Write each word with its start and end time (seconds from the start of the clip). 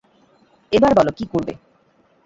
এবার 0.71 0.91
বলো 0.97 1.11
কী 1.17 1.25
করবে? 1.31 1.53